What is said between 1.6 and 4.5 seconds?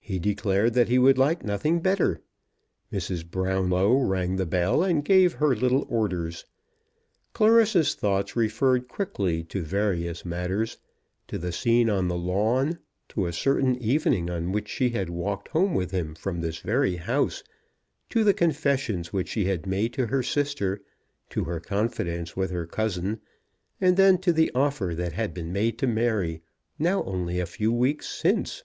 better. Mrs. Brownlow rang the